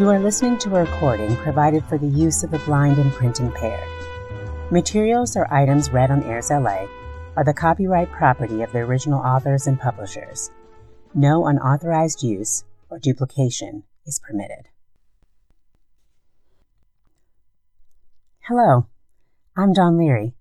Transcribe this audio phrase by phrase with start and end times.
[0.00, 3.38] You are listening to a recording provided for the use of the blind and print
[3.38, 3.86] impaired.
[4.70, 6.88] Materials or items read on AIRSLA
[7.36, 10.50] are the copyright property of the original authors and publishers.
[11.12, 14.70] No unauthorized use or duplication is permitted.
[18.48, 18.86] Hello,
[19.54, 20.32] I'm Dawn Leary.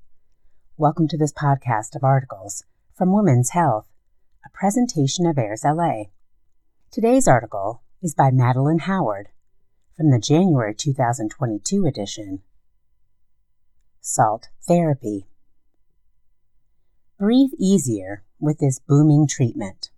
[0.77, 2.63] Welcome to this podcast of articles
[2.97, 3.89] from Women's Health,
[4.45, 6.05] a presentation of AIRSLA.
[6.91, 9.27] Today's article is by Madeline Howard
[9.99, 12.39] from the January 2022 edition.
[13.99, 15.27] Salt Therapy.
[17.19, 19.89] Breathe easier with this booming treatment.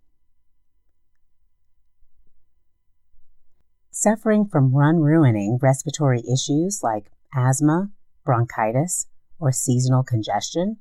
[3.92, 7.92] Suffering from run ruining respiratory issues like asthma,
[8.26, 9.06] bronchitis,
[9.38, 10.78] or seasonal congestion?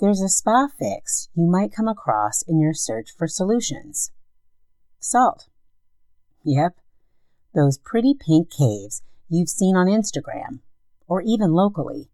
[0.00, 4.10] There's a spa fix you might come across in your search for solutions.
[4.98, 5.46] Salt.
[6.44, 6.74] Yep,
[7.54, 10.60] those pretty pink caves you've seen on Instagram,
[11.06, 12.08] or even locally,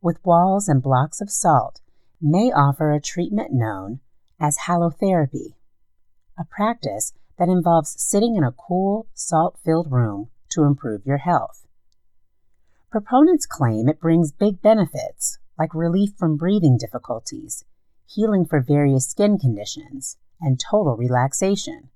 [0.00, 1.80] with walls and blocks of salt,
[2.20, 4.00] may offer a treatment known
[4.40, 5.54] as halotherapy,
[6.38, 11.66] a practice that involves sitting in a cool, salt filled room to improve your health.
[12.90, 17.64] Proponents claim it brings big benefits like relief from breathing difficulties,
[18.06, 21.90] healing for various skin conditions, and total relaxation.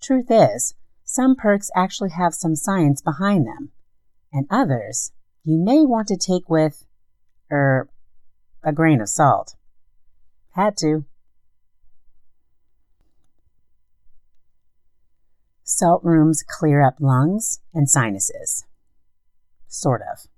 [0.00, 0.74] Truth is,
[1.12, 3.70] some perks actually have some science behind them,
[4.32, 5.10] and others
[5.42, 6.86] you may want to take with,
[7.50, 7.88] er,
[8.62, 9.56] a grain of salt.
[10.52, 11.04] Had to.
[15.64, 18.64] Salt rooms clear up lungs and sinuses.
[19.66, 20.28] Sort of.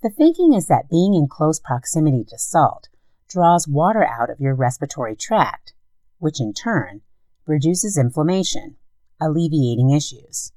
[0.00, 2.88] The thinking is that being in close proximity to salt
[3.28, 5.72] draws water out of your respiratory tract,
[6.18, 7.00] which in turn
[7.46, 8.76] reduces inflammation,
[9.24, 10.52] alleviating issues.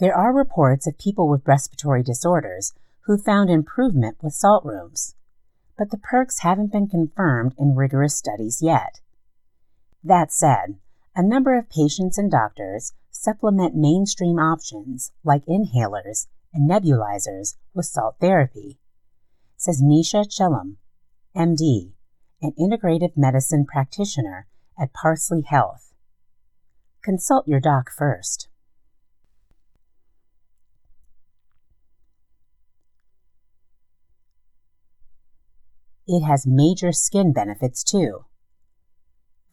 [0.00, 2.72] There are reports of people with respiratory disorders
[3.02, 5.14] who found improvement with salt rooms,
[5.76, 9.00] but the perks haven't been confirmed in rigorous studies yet.
[10.02, 10.76] That said,
[11.14, 18.16] a number of patients and doctors supplement mainstream options like inhalers and nebulizers with salt
[18.20, 18.78] therapy,
[19.56, 20.76] says Nisha Chellam,
[21.36, 21.92] MD,
[22.42, 24.46] an integrative medicine practitioner
[24.78, 25.83] at Parsley Health.
[27.04, 28.48] Consult your doc first.
[36.06, 38.24] It has major skin benefits too.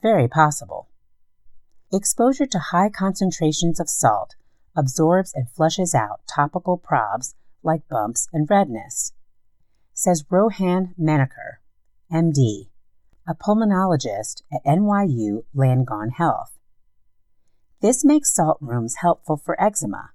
[0.01, 0.87] Very possible.
[1.91, 4.35] Exposure to high concentrations of salt
[4.73, 9.11] absorbs and flushes out topical probs like bumps and redness,
[9.93, 11.57] says Rohan Manikar,
[12.09, 12.69] MD,
[13.27, 16.57] a pulmonologist at NYU Langone Health.
[17.81, 20.11] This makes salt rooms helpful for eczema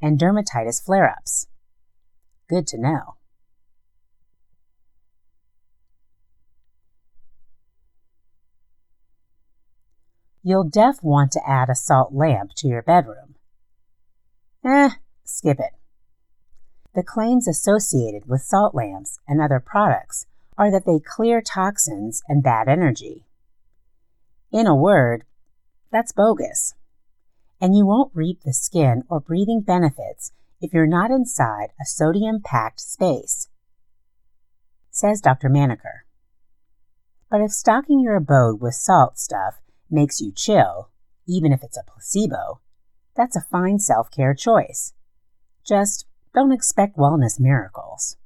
[0.00, 1.46] and dermatitis flare ups.
[2.48, 3.16] Good to know.
[10.42, 13.36] You'll def want to add a salt lamp to your bedroom.
[14.64, 14.90] Eh,
[15.22, 15.72] skip it.
[16.94, 22.42] The claims associated with salt lamps and other products are that they clear toxins and
[22.42, 23.26] bad energy.
[24.50, 25.24] In a word,
[25.90, 26.74] that's bogus.
[27.62, 32.40] And you won't reap the skin or breathing benefits if you're not inside a sodium
[32.42, 33.48] packed space,
[34.90, 35.48] says Dr.
[35.48, 36.00] Manikar.
[37.30, 40.90] But if stocking your abode with salt stuff makes you chill,
[41.28, 42.60] even if it's a placebo,
[43.14, 44.92] that's a fine self care choice.
[45.64, 48.16] Just don't expect wellness miracles.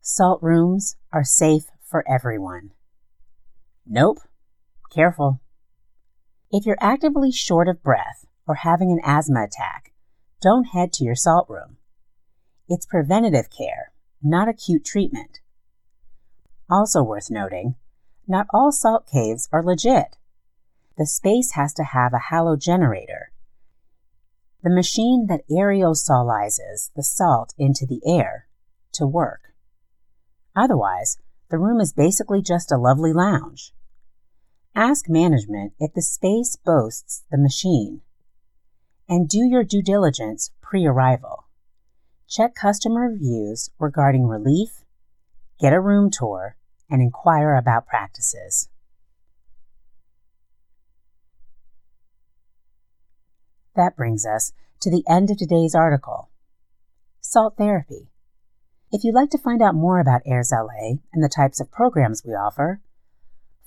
[0.00, 2.72] Salt rooms are safe for everyone.
[3.86, 4.18] Nope.
[4.92, 5.40] Careful.
[6.50, 9.92] If you're actively short of breath or having an asthma attack,
[10.40, 11.76] don't head to your salt room.
[12.68, 15.40] It's preventative care, not acute treatment.
[16.68, 17.76] Also worth noting,
[18.26, 20.16] not all salt caves are legit.
[20.98, 23.26] The space has to have a halogenator,
[24.62, 28.48] the machine that aerosolizes the salt into the air,
[28.94, 29.52] to work.
[30.56, 31.18] Otherwise,
[31.50, 33.72] the room is basically just a lovely lounge.
[34.78, 38.02] Ask management if the space boasts the machine.
[39.08, 41.46] And do your due diligence pre arrival.
[42.28, 44.84] Check customer reviews regarding relief,
[45.58, 46.56] get a room tour,
[46.90, 48.68] and inquire about practices.
[53.76, 56.28] That brings us to the end of today's article
[57.22, 58.10] Salt Therapy.
[58.92, 62.32] If you'd like to find out more about AIRSLA and the types of programs we
[62.32, 62.82] offer,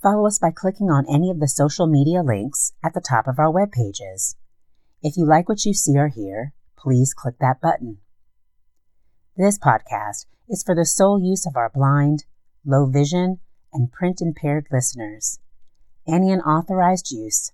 [0.01, 3.40] follow us by clicking on any of the social media links at the top of
[3.40, 4.36] our web pages.
[5.01, 7.98] If you like what you see or hear, please click that button.
[9.36, 12.25] This podcast is for the sole use of our blind,
[12.66, 13.40] low vision,
[13.74, 15.40] and print impaired listeners.
[16.07, 17.52] Any unauthorized use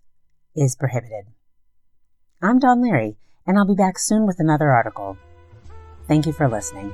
[0.56, 1.26] is prohibited.
[2.42, 5.18] I'm Don Leary, and I'll be back soon with another article.
[6.08, 6.94] Thank you for listening.